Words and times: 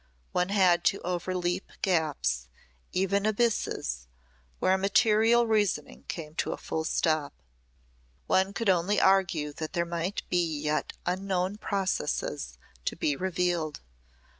One 0.31 0.49
had 0.49 0.83
to 0.85 0.99
overleap 1.01 1.69
gaps 1.83 2.47
even 2.91 3.23
abysses 3.27 4.07
where 4.57 4.75
material 4.75 5.45
reasoning 5.45 6.05
came 6.07 6.33
to 6.37 6.53
a 6.53 6.57
full 6.57 6.85
stop. 6.85 7.33
One 8.25 8.51
could 8.51 8.67
only 8.67 8.99
argue 8.99 9.53
that 9.53 9.73
there 9.73 9.85
might 9.85 10.23
be 10.27 10.43
yet 10.43 10.93
unknown 11.05 11.57
processes 11.59 12.57
to 12.85 12.95
be 12.95 13.15
revealed. 13.15 13.81